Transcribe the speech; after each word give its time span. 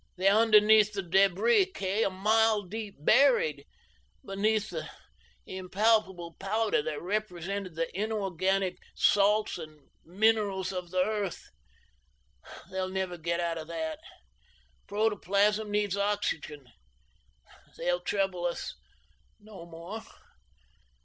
They're 0.17 0.33
underneath 0.33 0.93
the 0.93 1.03
debris, 1.03 1.73
Kay, 1.73 2.01
a 2.03 2.09
mile 2.09 2.63
deep, 2.63 2.95
buried, 2.97 3.65
beneath 4.25 4.71
the 4.71 4.89
impalpable 5.45 6.33
powder 6.39 6.81
that 6.81 6.99
represented 6.99 7.75
the 7.75 7.85
inorganic 7.95 8.79
salts 8.95 9.59
and 9.59 9.79
minerals 10.03 10.71
of 10.71 10.89
the 10.89 11.03
earth. 11.05 11.43
They'll 12.71 12.89
never 12.89 13.15
get 13.15 13.39
out 13.39 13.59
of 13.59 13.67
that. 13.67 13.99
Protoplasm 14.87 15.69
needs 15.69 15.95
oxygen. 15.95 16.65
They'll 17.77 18.01
trouble 18.01 18.45
us 18.47 18.73
no 19.39 19.67
more. 19.67 20.01